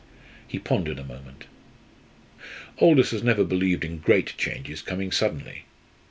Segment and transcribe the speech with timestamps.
[0.47, 1.45] He pondered a moment.
[2.79, 5.65] "Aldous has never believed in great changes coming suddenly.